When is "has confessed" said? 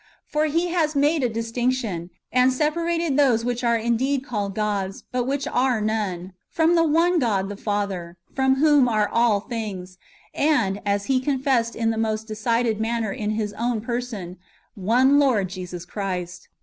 10.87-11.75